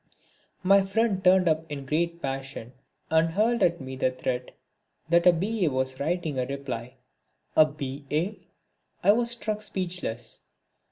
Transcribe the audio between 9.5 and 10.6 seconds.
speechless.